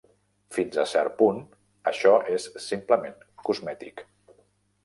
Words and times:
Fins 0.55 0.77
a 0.83 0.85
cert 0.91 1.15
punt, 1.19 1.37
això 1.93 2.15
és 2.39 2.49
simplement 2.71 3.23
cosmètic. 3.51 4.07